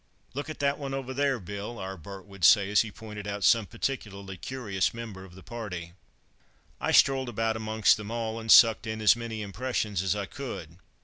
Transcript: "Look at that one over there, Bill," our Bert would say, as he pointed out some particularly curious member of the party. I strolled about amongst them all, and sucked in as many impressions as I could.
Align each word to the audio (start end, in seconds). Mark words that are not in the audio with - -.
"Look 0.33 0.49
at 0.49 0.57
that 0.57 0.79
one 0.79 0.95
over 0.95 1.13
there, 1.13 1.39
Bill," 1.39 1.77
our 1.77 1.95
Bert 1.95 2.25
would 2.25 2.43
say, 2.43 2.71
as 2.71 2.81
he 2.81 2.89
pointed 2.89 3.27
out 3.27 3.43
some 3.43 3.67
particularly 3.67 4.35
curious 4.35 4.95
member 4.95 5.25
of 5.25 5.35
the 5.35 5.43
party. 5.43 5.93
I 6.79 6.91
strolled 6.91 7.29
about 7.29 7.55
amongst 7.55 7.97
them 7.97 8.09
all, 8.09 8.39
and 8.39 8.51
sucked 8.51 8.87
in 8.87 8.99
as 8.99 9.15
many 9.15 9.43
impressions 9.43 10.01
as 10.01 10.15
I 10.15 10.25
could. 10.25 10.77